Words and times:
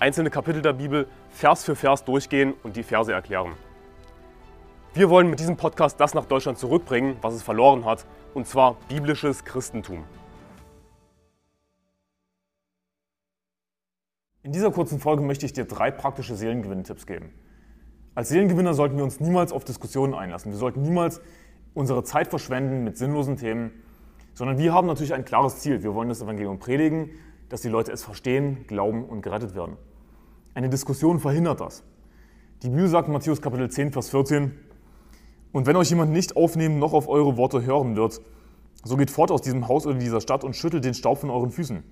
einzelne 0.00 0.30
Kapitel 0.30 0.62
der 0.62 0.72
Bibel 0.72 1.06
Vers 1.28 1.62
für 1.62 1.76
Vers 1.76 2.04
durchgehen 2.04 2.54
und 2.62 2.76
die 2.76 2.82
Verse 2.82 3.12
erklären. 3.12 3.52
Wir 4.94 5.10
wollen 5.10 5.28
mit 5.28 5.38
diesem 5.38 5.56
Podcast 5.56 6.00
das 6.00 6.14
nach 6.14 6.24
Deutschland 6.24 6.58
zurückbringen, 6.58 7.16
was 7.20 7.34
es 7.34 7.42
verloren 7.42 7.84
hat, 7.84 8.06
und 8.34 8.46
zwar 8.46 8.76
biblisches 8.88 9.44
Christentum. 9.44 10.04
In 14.42 14.52
dieser 14.52 14.72
kurzen 14.72 14.98
Folge 14.98 15.22
möchte 15.22 15.44
ich 15.44 15.52
dir 15.52 15.66
drei 15.66 15.90
praktische 15.90 16.34
Seelengewinn-Tipps 16.34 17.06
geben. 17.06 17.32
Als 18.14 18.30
Seelengewinner 18.30 18.72
sollten 18.72 18.96
wir 18.96 19.04
uns 19.04 19.20
niemals 19.20 19.52
auf 19.52 19.64
Diskussionen 19.64 20.14
einlassen. 20.14 20.50
Wir 20.50 20.58
sollten 20.58 20.80
niemals 20.80 21.20
unsere 21.74 22.02
Zeit 22.04 22.28
verschwenden 22.28 22.82
mit 22.84 22.96
sinnlosen 22.96 23.36
Themen, 23.36 23.70
sondern 24.32 24.56
wir 24.58 24.72
haben 24.72 24.86
natürlich 24.86 25.12
ein 25.12 25.26
klares 25.26 25.58
Ziel. 25.58 25.82
Wir 25.82 25.94
wollen 25.94 26.08
das 26.08 26.22
Evangelium 26.22 26.58
predigen, 26.58 27.10
dass 27.50 27.60
die 27.60 27.68
Leute 27.68 27.92
es 27.92 28.02
verstehen, 28.02 28.64
glauben 28.66 29.04
und 29.04 29.20
gerettet 29.20 29.54
werden. 29.54 29.76
Eine 30.54 30.68
Diskussion 30.68 31.20
verhindert 31.20 31.60
das. 31.60 31.84
Die 32.62 32.68
Bibel 32.68 32.88
sagt 32.88 33.06
in 33.06 33.14
Matthäus 33.14 33.40
Kapitel 33.40 33.70
10, 33.70 33.92
Vers 33.92 34.10
14, 34.10 34.52
und 35.52 35.66
wenn 35.66 35.76
euch 35.76 35.90
jemand 35.90 36.12
nicht 36.12 36.36
aufnehmen 36.36 36.78
noch 36.78 36.92
auf 36.92 37.08
eure 37.08 37.36
Worte 37.36 37.64
hören 37.64 37.96
wird, 37.96 38.20
so 38.82 38.96
geht 38.96 39.10
fort 39.10 39.30
aus 39.30 39.42
diesem 39.42 39.68
Haus 39.68 39.86
oder 39.86 39.98
dieser 39.98 40.20
Stadt 40.20 40.42
und 40.42 40.56
schüttelt 40.56 40.84
den 40.84 40.94
Staub 40.94 41.18
von 41.18 41.30
euren 41.30 41.50
Füßen. 41.50 41.82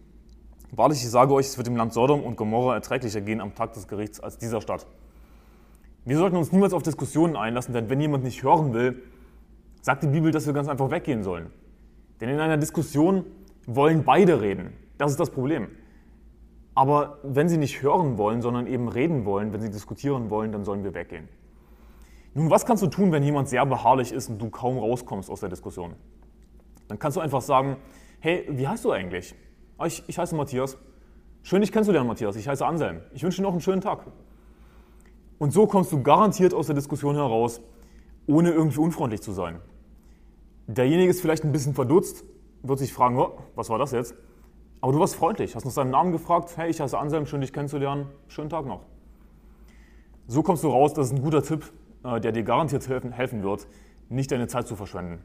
Wahrlich, 0.73 1.03
ich 1.03 1.11
sage 1.11 1.33
euch, 1.35 1.47
es 1.47 1.57
wird 1.57 1.69
im 1.69 1.77
Land 1.77 1.93
Sodom 1.93 2.23
und 2.23 2.37
Gomorra 2.37 2.75
erträglicher 2.75 3.21
gehen 3.21 3.41
am 3.41 3.55
Tag 3.55 3.73
des 3.75 3.89
Gerichts 3.89 4.21
als 4.21 4.39
dieser 4.39 4.61
Stadt. 4.61 4.87
Wir 6.05 6.19
sollten 6.19 6.37
uns 6.37 6.53
niemals 6.53 6.73
auf 6.73 6.83
Diskussionen 6.83 7.37
einlassen, 7.37 7.75
denn 7.75 7.89
wenn 7.89 8.01
jemand 8.01 8.25
nicht 8.25 8.43
hören 8.43 8.73
will, 8.73 9.03
sagt 9.83 10.03
die 10.03 10.09
Bibel, 10.09 10.33
dass 10.33 10.47
wir 10.47 10.53
ganz 10.53 10.69
einfach 10.69 10.91
weggehen 10.91 11.23
sollen. 11.23 11.47
Denn 12.21 12.29
in 12.29 12.41
einer 12.41 12.57
Diskussion 12.57 13.25
wollen 13.67 14.05
beide 14.05 14.41
reden. 14.41 14.73
Das 14.99 15.11
ist 15.11 15.21
das 15.21 15.31
Problem. 15.31 15.69
Aber 16.79 17.19
wenn 17.25 17.49
sie 17.49 17.57
nicht 17.57 17.83
hören 17.83 18.19
wollen, 18.19 18.41
sondern 18.41 18.69
eben 18.69 18.89
reden 18.89 19.25
wollen, 19.25 19.53
wenn 19.53 19.61
sie 19.61 19.69
diskutieren 19.69 20.31
wollen, 20.31 20.53
dann 20.53 20.65
sollen 20.65 20.85
wir 20.85 20.95
weggehen. 20.95 21.29
Nun, 22.35 22.51
was 22.51 22.67
kannst 22.67 22.85
du 22.85 22.87
tun, 22.87 23.11
wenn 23.11 23.25
jemand 23.25 23.49
sehr 23.49 23.67
beharrlich 23.67 24.13
ist 24.13 24.29
und 24.29 24.41
du 24.41 24.49
kaum 24.49 24.79
rauskommst 24.79 25.29
aus 25.29 25.41
der 25.41 25.49
Diskussion? 25.49 25.97
Dann 26.87 27.01
kannst 27.01 27.17
du 27.17 27.21
einfach 27.21 27.41
sagen, 27.41 27.79
hey, 28.21 28.47
wie 28.51 28.69
heißt 28.69 28.85
du 28.85 28.93
eigentlich? 28.93 29.35
Ah, 29.77 29.87
ich, 29.87 30.05
ich 30.07 30.21
heiße 30.21 30.37
Matthias. 30.37 30.79
Schön, 31.43 31.63
dich 31.63 31.73
kennenzulernen, 31.73 32.07
Matthias. 32.07 32.37
Ich 32.37 32.47
heiße 32.47 32.65
Anselm. 32.65 33.01
Ich 33.13 33.25
wünsche 33.25 33.39
dir 33.39 33.43
noch 33.43 33.51
einen 33.51 33.61
schönen 33.61 33.81
Tag. 33.81 34.07
Und 35.41 35.53
so 35.53 35.67
kommst 35.67 35.91
du 35.91 36.01
garantiert 36.05 36.55
aus 36.55 36.67
der 36.67 36.77
Diskussion 36.77 37.17
heraus, 37.17 37.61
ohne 38.29 38.53
irgendwie 38.53 38.79
unfreundlich 38.79 39.21
zu 39.21 39.33
sein. 39.33 39.59
Derjenige 40.69 41.11
ist 41.11 41.23
vielleicht 41.23 41.43
ein 41.43 41.51
bisschen 41.51 41.75
verdutzt, 41.75 42.23
wird 42.63 42.79
sich 42.79 42.93
fragen, 42.93 43.19
oh, 43.19 43.33
was 43.57 43.69
war 43.69 43.79
das 43.79 43.91
jetzt? 43.91 44.15
Aber 44.81 44.93
du 44.93 45.01
warst 45.01 45.17
freundlich, 45.17 45.57
hast 45.57 45.65
nach 45.65 45.73
seinem 45.73 45.91
Namen 45.91 46.13
gefragt, 46.13 46.57
hey, 46.57 46.71
ich 46.71 46.81
heiße 46.81 46.97
Anselm, 46.97 47.27
schön 47.27 47.41
dich 47.41 47.53
kennenzulernen, 47.53 48.07
schönen 48.29 48.49
Tag 48.49 48.67
noch. 48.67 48.87
So 50.27 50.43
kommst 50.43 50.63
du 50.63 50.69
raus, 50.69 50.95
das 50.95 51.07
ist 51.07 51.13
ein 51.15 51.23
guter 51.23 51.43
Tipp, 51.43 51.73
äh, 52.05 52.21
der 52.21 52.33
dir 52.33 52.45
garantiert 52.45 52.89
helfen 52.89 53.43
wird, 53.43 53.67
nicht 54.09 54.31
deine 54.31 54.47
Zeit 54.47 54.69
zu 54.69 54.77
verschwenden. 54.77 55.23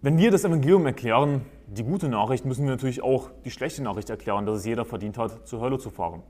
Wenn 0.00 0.16
wir 0.16 0.30
das 0.30 0.44
Evangelium 0.44 0.86
erklären, 0.86 1.42
die 1.66 1.84
gute 1.84 2.08
Nachricht, 2.08 2.44
müssen 2.44 2.64
wir 2.64 2.70
natürlich 2.70 3.02
auch 3.02 3.30
die 3.44 3.50
schlechte 3.50 3.82
Nachricht 3.82 4.10
erklären, 4.10 4.46
dass 4.46 4.58
es 4.58 4.64
jeder 4.64 4.84
verdient 4.84 5.18
hat, 5.18 5.46
zur 5.46 5.60
Hölle 5.60 5.78
zu 5.78 5.90
fahren. 5.90 6.22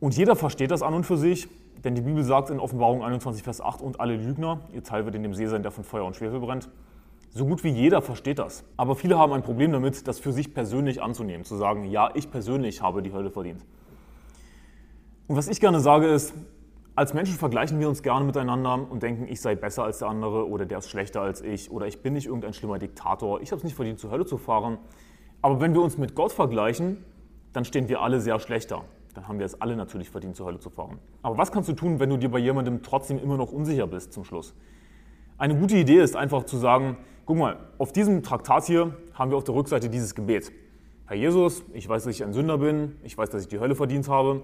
Und 0.00 0.16
jeder 0.16 0.36
versteht 0.36 0.70
das 0.70 0.82
an 0.82 0.94
und 0.94 1.04
für 1.04 1.16
sich, 1.16 1.48
denn 1.84 1.94
die 1.94 2.02
Bibel 2.02 2.22
sagt 2.22 2.50
in 2.50 2.60
Offenbarung 2.60 3.02
21, 3.02 3.42
Vers 3.42 3.60
8, 3.60 3.82
und 3.82 4.00
alle 4.00 4.16
Lügner, 4.16 4.60
ihr 4.72 4.82
Teil 4.82 5.04
wird 5.04 5.14
in 5.14 5.22
dem 5.22 5.34
See 5.34 5.46
sein, 5.46 5.62
der 5.62 5.72
von 5.72 5.84
Feuer 5.84 6.04
und 6.04 6.14
Schwefel 6.14 6.40
brennt. 6.40 6.68
So 7.34 7.46
gut 7.46 7.64
wie 7.64 7.70
jeder 7.70 8.02
versteht 8.02 8.38
das. 8.38 8.62
Aber 8.76 8.94
viele 8.94 9.18
haben 9.18 9.32
ein 9.32 9.42
Problem 9.42 9.72
damit, 9.72 10.06
das 10.06 10.18
für 10.18 10.32
sich 10.32 10.52
persönlich 10.52 11.02
anzunehmen, 11.02 11.44
zu 11.44 11.56
sagen, 11.56 11.84
ja, 11.84 12.10
ich 12.14 12.30
persönlich 12.30 12.82
habe 12.82 13.02
die 13.02 13.12
Hölle 13.12 13.30
verdient. 13.30 13.64
Und 15.28 15.36
was 15.36 15.48
ich 15.48 15.58
gerne 15.58 15.80
sage 15.80 16.08
ist, 16.08 16.34
als 16.94 17.14
Menschen 17.14 17.36
vergleichen 17.36 17.80
wir 17.80 17.88
uns 17.88 18.02
gerne 18.02 18.26
miteinander 18.26 18.86
und 18.90 19.02
denken, 19.02 19.26
ich 19.26 19.40
sei 19.40 19.54
besser 19.54 19.84
als 19.84 20.00
der 20.00 20.08
andere 20.08 20.46
oder 20.46 20.66
der 20.66 20.78
ist 20.78 20.90
schlechter 20.90 21.22
als 21.22 21.40
ich 21.40 21.70
oder 21.70 21.86
ich 21.86 22.02
bin 22.02 22.12
nicht 22.12 22.26
irgendein 22.26 22.52
schlimmer 22.52 22.78
Diktator, 22.78 23.40
ich 23.40 23.50
habe 23.50 23.56
es 23.56 23.64
nicht 23.64 23.76
verdient, 23.76 23.98
zur 23.98 24.10
Hölle 24.10 24.26
zu 24.26 24.36
fahren. 24.36 24.76
Aber 25.40 25.58
wenn 25.62 25.72
wir 25.72 25.80
uns 25.80 25.96
mit 25.96 26.14
Gott 26.14 26.32
vergleichen, 26.32 27.02
dann 27.54 27.64
stehen 27.64 27.88
wir 27.88 28.02
alle 28.02 28.20
sehr 28.20 28.40
schlechter. 28.40 28.84
Dann 29.14 29.26
haben 29.26 29.38
wir 29.38 29.46
es 29.46 29.58
alle 29.58 29.74
natürlich 29.74 30.10
verdient, 30.10 30.36
zur 30.36 30.46
Hölle 30.46 30.58
zu 30.58 30.68
fahren. 30.68 30.98
Aber 31.22 31.38
was 31.38 31.50
kannst 31.50 31.70
du 31.70 31.72
tun, 31.72 31.98
wenn 31.98 32.10
du 32.10 32.18
dir 32.18 32.30
bei 32.30 32.38
jemandem 32.38 32.82
trotzdem 32.82 33.18
immer 33.18 33.38
noch 33.38 33.52
unsicher 33.52 33.86
bist 33.86 34.12
zum 34.12 34.24
Schluss? 34.24 34.54
Eine 35.38 35.56
gute 35.56 35.76
Idee 35.76 36.00
ist 36.00 36.14
einfach 36.14 36.44
zu 36.44 36.58
sagen, 36.58 36.98
guck 37.32 37.38
mal, 37.38 37.56
auf 37.78 37.92
diesem 37.92 38.22
Traktat 38.22 38.64
hier 38.64 38.94
haben 39.14 39.30
wir 39.30 39.38
auf 39.38 39.44
der 39.44 39.54
Rückseite 39.54 39.88
dieses 39.88 40.14
Gebet. 40.14 40.52
Herr 41.06 41.16
Jesus, 41.16 41.64
ich 41.72 41.88
weiß, 41.88 42.04
dass 42.04 42.14
ich 42.14 42.22
ein 42.22 42.34
Sünder 42.34 42.58
bin, 42.58 42.96
ich 43.04 43.16
weiß, 43.16 43.30
dass 43.30 43.40
ich 43.40 43.48
die 43.48 43.58
Hölle 43.58 43.74
verdient 43.74 44.06
habe 44.06 44.42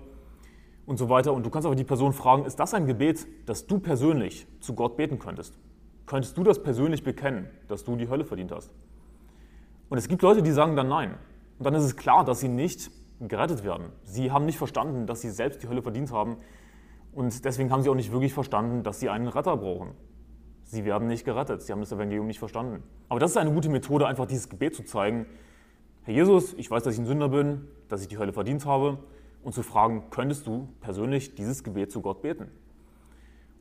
und 0.86 0.96
so 0.96 1.10
weiter. 1.10 1.34
Und 1.34 1.44
du 1.44 1.50
kannst 1.50 1.66
aber 1.66 1.76
die 1.76 1.84
Person 1.84 2.14
fragen, 2.14 2.46
ist 2.46 2.58
das 2.58 2.72
ein 2.72 2.86
Gebet, 2.86 3.26
das 3.44 3.66
du 3.66 3.78
persönlich 3.78 4.46
zu 4.60 4.72
Gott 4.72 4.96
beten 4.96 5.18
könntest? 5.18 5.58
Könntest 6.06 6.38
du 6.38 6.42
das 6.42 6.62
persönlich 6.62 7.04
bekennen, 7.04 7.50
dass 7.68 7.84
du 7.84 7.94
die 7.94 8.08
Hölle 8.08 8.24
verdient 8.24 8.52
hast? 8.52 8.72
Und 9.90 9.98
es 9.98 10.08
gibt 10.08 10.22
Leute, 10.22 10.42
die 10.42 10.52
sagen 10.52 10.74
dann 10.74 10.88
nein. 10.88 11.10
Und 11.58 11.66
dann 11.66 11.74
ist 11.74 11.84
es 11.84 11.94
klar, 11.94 12.24
dass 12.24 12.40
sie 12.40 12.48
nicht 12.48 12.90
gerettet 13.20 13.64
werden. 13.64 13.92
Sie 14.02 14.32
haben 14.32 14.46
nicht 14.46 14.56
verstanden, 14.56 15.06
dass 15.06 15.20
sie 15.20 15.28
selbst 15.28 15.62
die 15.62 15.68
Hölle 15.68 15.82
verdient 15.82 16.10
haben. 16.10 16.38
Und 17.12 17.44
deswegen 17.44 17.70
haben 17.70 17.82
sie 17.82 17.90
auch 17.90 17.94
nicht 17.94 18.12
wirklich 18.12 18.32
verstanden, 18.32 18.82
dass 18.82 18.98
sie 18.98 19.10
einen 19.10 19.28
Retter 19.28 19.58
brauchen. 19.58 19.90
Sie 20.68 20.84
werden 20.84 21.08
nicht 21.08 21.24
gerettet. 21.24 21.62
Sie 21.62 21.72
haben 21.72 21.80
das 21.80 21.92
Evangelium 21.92 22.26
nicht 22.26 22.38
verstanden. 22.38 22.82
Aber 23.08 23.18
das 23.18 23.30
ist 23.30 23.38
eine 23.38 23.52
gute 23.52 23.70
Methode, 23.70 24.06
einfach 24.06 24.26
dieses 24.26 24.50
Gebet 24.50 24.74
zu 24.74 24.84
zeigen. 24.84 25.24
Herr 26.02 26.12
Jesus, 26.12 26.52
ich 26.58 26.70
weiß, 26.70 26.82
dass 26.82 26.92
ich 26.92 27.00
ein 27.00 27.06
Sünder 27.06 27.30
bin, 27.30 27.66
dass 27.88 28.02
ich 28.02 28.08
die 28.08 28.18
Hölle 28.18 28.34
verdient 28.34 28.66
habe 28.66 28.98
und 29.42 29.54
zu 29.54 29.62
fragen, 29.62 30.10
könntest 30.10 30.46
du 30.46 30.68
persönlich 30.82 31.34
dieses 31.34 31.64
Gebet 31.64 31.90
zu 31.90 32.02
Gott 32.02 32.20
beten? 32.20 32.48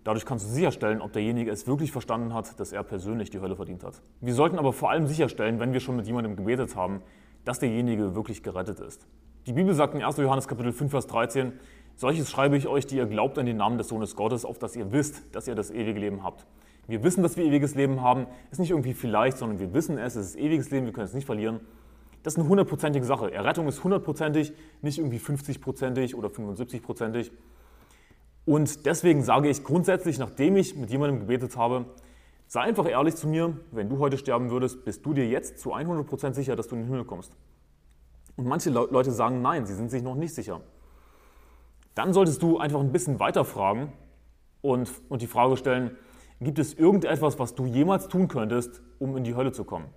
Dadurch 0.04 0.26
kannst 0.26 0.48
du 0.48 0.50
sicherstellen, 0.50 1.02
ob 1.02 1.14
derjenige 1.14 1.50
es 1.50 1.66
wirklich 1.66 1.94
verstanden 1.94 2.34
hat, 2.34 2.60
dass 2.60 2.74
er 2.74 2.84
persönlich 2.84 3.30
die 3.30 3.40
Hölle 3.40 3.56
verdient 3.56 3.86
hat. 3.86 4.02
Wir 4.20 4.34
sollten 4.34 4.60
aber 4.60 4.74
vor 4.74 4.90
allem 4.90 5.08
sicherstellen, 5.08 5.62
wenn 5.62 5.72
wir 5.72 5.80
schon 5.80 5.96
mit 5.96 6.08
jemandem 6.08 6.36
gebetet 6.36 6.76
haben, 6.76 7.02
dass 7.46 7.60
derjenige 7.60 8.16
wirklich 8.16 8.44
gerettet 8.44 8.82
ist. 8.82 9.08
Die 9.46 9.54
Bibel 9.54 9.74
sagt 9.74 9.96
in 9.96 10.04
1. 10.04 10.18
Johannes 10.18 10.50
Kapitel 10.50 10.74
5, 10.74 10.92
Vers 10.92 11.08
13, 11.08 11.54
solches 11.96 12.30
schreibe 12.30 12.58
ich 12.58 12.68
euch, 12.68 12.86
die 12.86 12.98
ihr 12.98 13.06
glaubt 13.06 13.38
an 13.38 13.46
den 13.46 13.56
Namen 13.56 13.78
des 13.78 13.88
Sohnes 13.88 14.18
Gottes, 14.18 14.44
auf 14.44 14.60
dass 14.60 14.76
ihr 14.76 14.92
wisst, 14.92 15.34
dass 15.34 15.48
ihr 15.48 15.56
das 15.56 15.72
ewige 15.72 16.02
Leben 16.02 16.22
habt. 16.22 16.46
Wir 16.88 17.04
wissen, 17.04 17.22
dass 17.22 17.36
wir 17.36 17.44
ewiges 17.44 17.76
Leben 17.76 18.02
haben. 18.02 18.28
Ist 18.50 18.60
nicht 18.60 18.72
irgendwie 18.72 18.94
vielleicht, 18.94 19.38
sondern 19.38 19.60
wir 19.60 19.74
wissen 19.74 19.98
es, 19.98 20.16
es 20.16 20.30
ist 20.30 20.36
ewiges 20.38 20.72
Leben, 20.72 20.86
wir 20.86 20.94
können 20.94 21.06
es 21.06 21.14
nicht 21.14 21.26
verlieren. 21.26 21.60
Das 22.24 22.34
ist 22.34 22.40
eine 22.40 22.50
hundertprozentige 22.50 23.06
Sache. 23.06 23.32
Errettung 23.32 23.68
ist 23.68 23.84
hundertprozentig, 23.84 24.54
nicht 24.82 24.98
irgendwie 24.98 25.20
50-prozentig 25.20 26.16
oder 26.16 26.30
75-prozentig. 26.30 27.32
Und 28.46 28.86
deswegen 28.86 29.24
sage 29.24 29.50
ich 29.50 29.64
grundsätzlich, 29.64 30.18
nachdem 30.18 30.56
ich 30.56 30.76
mit 30.76 30.90
jemandem 30.90 31.20
gebetet 31.20 31.58
habe, 31.58 31.86
sei 32.48 32.62
einfach 32.62 32.88
ehrlich 32.88 33.16
zu 33.16 33.28
mir, 33.28 33.58
wenn 33.72 33.90
du 33.90 34.00
heute 34.00 34.18
sterben 34.18 34.50
würdest, 34.50 34.86
bist 34.86 35.06
du 35.06 35.14
dir 35.14 35.28
jetzt 35.28 35.60
zu 35.60 35.76
100% 35.76 36.34
sicher, 36.34 36.56
dass 36.56 36.68
du 36.70 36.76
in 36.76 36.84
den 36.84 36.88
Himmel 36.88 37.06
kommst. 37.06 37.36
Und 38.38 38.48
manche 38.48 38.70
Leute 38.70 39.12
sagen 39.12 39.42
nein, 39.42 39.66
sie 39.66 39.74
sind 39.74 39.92
sich 39.92 40.02
noch 40.02 40.16
nicht 40.16 40.34
sicher. 40.34 40.62
Dann 41.96 42.14
solltest 42.14 42.42
du 42.42 42.58
einfach 42.58 42.80
ein 42.80 42.92
bisschen 42.92 43.20
weiter 43.20 43.44
fragen 43.44 43.92
und, 44.62 44.90
und 45.10 45.22
die 45.22 45.28
Frage 45.28 45.58
stellen, 45.58 45.98
gibt 46.40 46.60
es 46.60 46.74
irgendetwas, 46.74 47.40
was 47.40 47.56
du 47.56 47.66
jemals 47.66 48.08
tun 48.08 48.28
könntest, 48.28 48.82
um 49.00 49.18
in 49.18 49.24
die 49.24 49.36
Hölle 49.36 49.52
zu 49.52 49.64
kommen? 49.64 49.88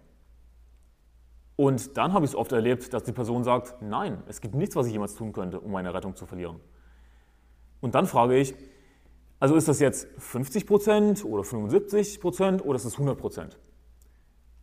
Und 1.56 1.98
dann 1.98 2.14
habe 2.14 2.24
ich 2.24 2.30
es 2.30 2.34
oft 2.34 2.52
erlebt, 2.52 2.94
dass 2.94 3.04
die 3.04 3.12
Person 3.12 3.44
sagt, 3.44 3.82
nein, 3.82 4.22
es 4.26 4.40
gibt 4.40 4.54
nichts, 4.54 4.76
was 4.76 4.86
ich 4.86 4.92
jemals 4.92 5.14
tun 5.14 5.32
könnte, 5.32 5.60
um 5.60 5.72
meine 5.72 5.92
Rettung 5.92 6.16
zu 6.16 6.24
verlieren. 6.24 6.58
Und 7.82 7.94
dann 7.94 8.06
frage 8.06 8.36
ich, 8.38 8.54
also 9.40 9.56
ist 9.56 9.68
das 9.68 9.80
jetzt 9.80 10.06
50% 10.18 11.24
oder 11.24 11.42
75% 11.42 12.62
oder 12.62 12.76
ist 12.76 12.84
es 12.84 12.96
100% 12.96 13.56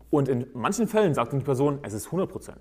Und 0.09 0.27
in 0.27 0.47
manchen 0.53 0.88
Fällen 0.88 1.13
sagt 1.13 1.33
die 1.33 1.39
Person, 1.39 1.80
es 1.81 1.94
ist 1.94 2.07
100% 2.07 2.53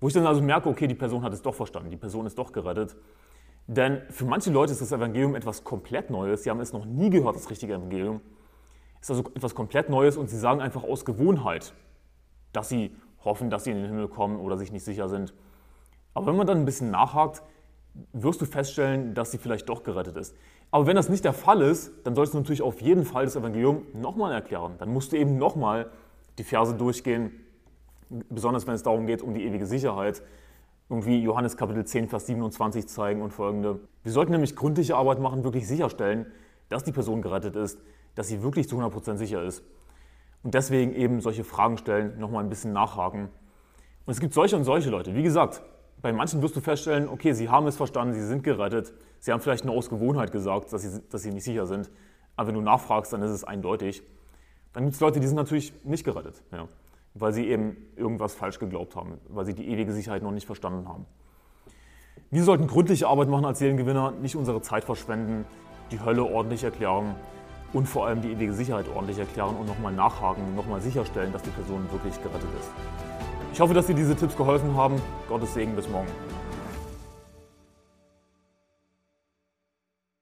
Wo 0.00 0.08
ich 0.08 0.14
dann 0.14 0.26
also 0.26 0.42
merke, 0.42 0.68
okay, 0.68 0.86
die 0.86 0.94
Person 0.94 1.22
hat 1.22 1.32
es 1.32 1.42
doch 1.42 1.54
verstanden, 1.54 1.90
die 1.90 1.96
Person 1.96 2.26
ist 2.26 2.38
doch 2.38 2.52
gerettet. 2.52 2.96
Denn 3.72 4.02
für 4.10 4.24
manche 4.24 4.50
Leute 4.50 4.72
ist 4.72 4.80
das 4.80 4.90
Evangelium 4.90 5.36
etwas 5.36 5.62
komplett 5.62 6.10
Neues. 6.10 6.42
Sie 6.42 6.50
haben 6.50 6.58
es 6.58 6.72
noch 6.72 6.86
nie 6.86 7.08
gehört, 7.08 7.36
das 7.36 7.50
richtige 7.50 7.74
Evangelium. 7.74 8.20
Es 9.00 9.08
ist 9.08 9.16
also 9.16 9.30
etwas 9.32 9.54
komplett 9.54 9.88
Neues 9.88 10.16
und 10.16 10.28
sie 10.28 10.36
sagen 10.36 10.60
einfach 10.60 10.82
aus 10.82 11.04
Gewohnheit, 11.04 11.72
dass 12.52 12.68
sie 12.68 12.96
hoffen, 13.24 13.48
dass 13.48 13.62
sie 13.62 13.70
in 13.70 13.76
den 13.76 13.86
Himmel 13.86 14.08
kommen 14.08 14.40
oder 14.40 14.58
sich 14.58 14.72
nicht 14.72 14.82
sicher 14.82 15.08
sind. 15.08 15.34
Aber 16.14 16.26
wenn 16.26 16.34
man 16.34 16.48
dann 16.48 16.58
ein 16.58 16.64
bisschen 16.64 16.90
nachhakt, 16.90 17.44
wirst 18.12 18.40
du 18.40 18.44
feststellen, 18.44 19.14
dass 19.14 19.30
sie 19.30 19.38
vielleicht 19.38 19.68
doch 19.68 19.84
gerettet 19.84 20.16
ist. 20.16 20.34
Aber 20.72 20.88
wenn 20.88 20.96
das 20.96 21.08
nicht 21.08 21.24
der 21.24 21.32
Fall 21.32 21.62
ist, 21.62 21.92
dann 22.02 22.16
solltest 22.16 22.34
du 22.34 22.38
natürlich 22.38 22.62
auf 22.62 22.80
jeden 22.80 23.04
Fall 23.04 23.24
das 23.24 23.36
Evangelium 23.36 23.86
nochmal 23.94 24.32
erklären. 24.32 24.74
Dann 24.78 24.92
musst 24.92 25.12
du 25.12 25.16
eben 25.16 25.38
nochmal 25.38 25.92
die 26.38 26.44
Verse 26.44 26.74
durchgehen, 26.74 27.30
besonders 28.08 28.66
wenn 28.66 28.74
es 28.74 28.82
darum 28.82 29.06
geht, 29.06 29.22
um 29.22 29.32
die 29.32 29.44
ewige 29.44 29.66
Sicherheit. 29.66 30.22
Irgendwie 30.90 31.22
Johannes 31.22 31.56
Kapitel 31.56 31.84
10, 31.84 32.08
Vers 32.08 32.26
27 32.26 32.88
zeigen 32.88 33.22
und 33.22 33.32
folgende. 33.32 33.78
Wir 34.02 34.10
sollten 34.10 34.32
nämlich 34.32 34.56
gründliche 34.56 34.96
Arbeit 34.96 35.20
machen, 35.20 35.44
wirklich 35.44 35.68
sicherstellen, 35.68 36.26
dass 36.68 36.82
die 36.82 36.90
Person 36.90 37.22
gerettet 37.22 37.54
ist, 37.54 37.80
dass 38.16 38.26
sie 38.26 38.42
wirklich 38.42 38.68
zu 38.68 38.76
100% 38.76 39.16
sicher 39.16 39.40
ist. 39.44 39.62
Und 40.42 40.54
deswegen 40.54 40.92
eben 40.92 41.20
solche 41.20 41.44
Fragen 41.44 41.78
stellen, 41.78 42.18
nochmal 42.18 42.42
ein 42.42 42.48
bisschen 42.48 42.72
nachhaken. 42.72 43.28
Und 44.04 44.12
es 44.12 44.18
gibt 44.18 44.34
solche 44.34 44.56
und 44.56 44.64
solche 44.64 44.90
Leute. 44.90 45.14
Wie 45.14 45.22
gesagt, 45.22 45.62
bei 46.02 46.12
manchen 46.12 46.42
wirst 46.42 46.56
du 46.56 46.60
feststellen, 46.60 47.08
okay, 47.08 47.34
sie 47.34 47.48
haben 47.48 47.68
es 47.68 47.76
verstanden, 47.76 48.14
sie 48.14 48.26
sind 48.26 48.42
gerettet. 48.42 48.92
Sie 49.20 49.30
haben 49.30 49.40
vielleicht 49.40 49.64
nur 49.64 49.76
aus 49.76 49.90
Gewohnheit 49.90 50.32
gesagt, 50.32 50.72
dass 50.72 50.82
sie, 50.82 51.00
dass 51.08 51.22
sie 51.22 51.30
nicht 51.30 51.44
sicher 51.44 51.66
sind. 51.66 51.88
Aber 52.34 52.48
wenn 52.48 52.56
du 52.56 52.62
nachfragst, 52.62 53.12
dann 53.12 53.22
ist 53.22 53.30
es 53.30 53.44
eindeutig. 53.44 54.02
Dann 54.72 54.84
gibt 54.84 54.94
es 54.94 55.00
Leute, 55.00 55.20
die 55.20 55.26
sind 55.28 55.36
natürlich 55.36 55.72
nicht 55.84 56.04
gerettet, 56.04 56.42
ja, 56.50 56.66
weil 57.14 57.32
sie 57.32 57.48
eben 57.48 57.76
irgendwas 57.96 58.34
falsch 58.34 58.58
geglaubt 58.58 58.96
haben, 58.96 59.18
weil 59.28 59.44
sie 59.44 59.54
die 59.54 59.68
ewige 59.68 59.92
Sicherheit 59.92 60.22
noch 60.22 60.32
nicht 60.32 60.46
verstanden 60.46 60.88
haben. 60.88 61.06
Wir 62.30 62.44
sollten 62.44 62.66
gründliche 62.66 63.08
Arbeit 63.08 63.28
machen 63.28 63.44
als 63.44 63.58
Seelengewinner, 63.58 64.12
nicht 64.12 64.36
unsere 64.36 64.62
Zeit 64.62 64.84
verschwenden, 64.84 65.44
die 65.90 66.00
Hölle 66.00 66.24
ordentlich 66.24 66.62
erklären 66.62 67.16
und 67.72 67.88
vor 67.88 68.06
allem 68.06 68.20
die 68.22 68.30
ewige 68.30 68.52
Sicherheit 68.52 68.86
ordentlich 68.94 69.18
erklären 69.18 69.56
und 69.56 69.66
nochmal 69.66 69.92
nachhaken, 69.92 70.54
nochmal 70.54 70.80
sicherstellen, 70.80 71.32
dass 71.32 71.42
die 71.42 71.50
Person 71.50 71.90
wirklich 71.90 72.20
gerettet 72.22 72.50
ist. 72.58 72.70
Ich 73.52 73.60
hoffe, 73.60 73.74
dass 73.74 73.86
dir 73.86 73.94
diese 73.94 74.14
Tipps 74.14 74.36
geholfen 74.36 74.76
haben. 74.76 74.94
Gottes 75.28 75.54
Segen, 75.54 75.74
bis 75.74 75.88
morgen. 75.88 76.08